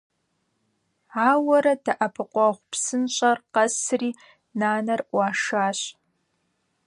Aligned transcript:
Ауэрэ 1.29 1.73
«ДэӀэпыкъуэгъу 1.83 2.65
псынщӀэр» 2.71 3.37
къэсри, 3.53 4.09
нанэр 4.59 5.01
Ӏуашащ. 5.09 5.79